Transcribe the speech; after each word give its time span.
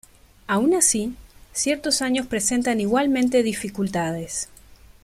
Aun 0.47 0.73
así, 0.73 1.13
ciertos 1.53 2.01
años 2.01 2.25
presentan 2.25 2.79
igualmente 2.81 3.43
dificultades. 3.43 4.49